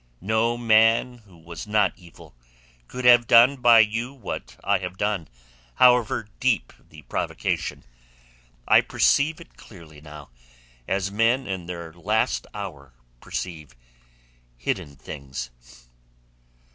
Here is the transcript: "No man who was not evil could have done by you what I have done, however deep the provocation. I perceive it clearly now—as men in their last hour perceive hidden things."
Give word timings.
"No 0.19 0.57
man 0.57 1.19
who 1.27 1.37
was 1.37 1.67
not 1.67 1.93
evil 1.95 2.35
could 2.87 3.05
have 3.05 3.27
done 3.27 3.57
by 3.57 3.81
you 3.81 4.11
what 4.11 4.57
I 4.63 4.79
have 4.79 4.97
done, 4.97 5.27
however 5.75 6.27
deep 6.39 6.73
the 6.89 7.03
provocation. 7.03 7.83
I 8.67 8.81
perceive 8.81 9.39
it 9.39 9.57
clearly 9.57 10.01
now—as 10.01 11.11
men 11.11 11.45
in 11.45 11.67
their 11.67 11.93
last 11.93 12.47
hour 12.51 12.95
perceive 13.19 13.75
hidden 14.57 14.95
things." 14.95 15.51